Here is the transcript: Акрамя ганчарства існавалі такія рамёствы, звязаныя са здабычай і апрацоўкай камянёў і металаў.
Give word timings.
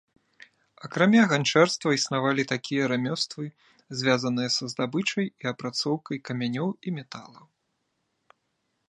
Акрамя 0.85 1.23
ганчарства 1.33 1.89
існавалі 1.97 2.43
такія 2.53 2.83
рамёствы, 2.93 3.43
звязаныя 3.99 4.49
са 4.57 4.63
здабычай 4.73 5.25
і 5.45 5.53
апрацоўкай 5.53 6.17
камянёў 6.31 6.69
і 6.89 6.99
металаў. 7.01 7.45